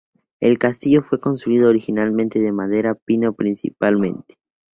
El 0.41 0.57
castillo 0.57 1.03
fue 1.03 1.19
construido 1.19 1.69
originalmente 1.69 2.39
de 2.39 2.51
madera, 2.51 2.95
pino 3.05 3.33
principalmente. 3.33 4.39